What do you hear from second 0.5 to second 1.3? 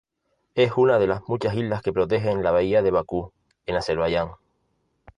Es una de las